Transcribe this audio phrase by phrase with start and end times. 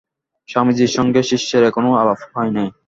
[0.49, 2.69] স্বামীজীর সঙ্গে শিষ্যের এখনও আলাপ হয় নাই।